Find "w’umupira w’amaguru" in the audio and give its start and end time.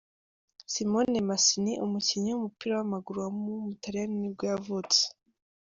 2.31-3.17